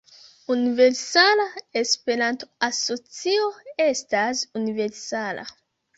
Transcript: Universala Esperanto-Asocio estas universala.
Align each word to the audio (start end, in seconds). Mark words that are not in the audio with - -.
Universala 0.53 1.43
Esperanto-Asocio 1.81 3.47
estas 3.87 4.43
universala. 4.63 5.51